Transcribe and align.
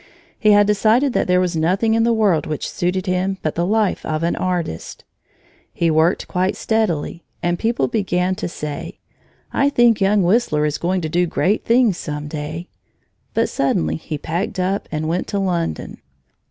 He 0.39 0.49
had 0.49 0.65
decided 0.65 1.13
that 1.13 1.27
there 1.27 1.39
was 1.39 1.55
nothing 1.55 1.93
in 1.93 2.01
the 2.03 2.11
world 2.11 2.47
which 2.47 2.67
suited 2.67 3.05
him 3.05 3.37
but 3.43 3.53
the 3.53 3.67
life 3.67 4.03
of 4.03 4.23
an 4.23 4.35
artist. 4.35 5.03
He 5.71 5.91
worked 5.91 6.27
quite 6.27 6.55
steadily 6.55 7.23
and 7.43 7.59
people 7.59 7.87
began 7.87 8.33
to 8.37 8.47
say: 8.49 8.97
"I 9.53 9.69
think 9.69 10.01
young 10.01 10.23
Whistler 10.23 10.65
is 10.65 10.79
going 10.79 11.01
to 11.01 11.07
do 11.09 11.27
great 11.27 11.65
things 11.65 11.99
some 11.99 12.27
day." 12.27 12.67
But 13.35 13.47
suddenly 13.49 13.95
he 13.97 14.17
packed 14.17 14.59
up 14.59 14.89
and 14.91 15.07
went 15.07 15.27
to 15.27 15.37
London. 15.37 15.99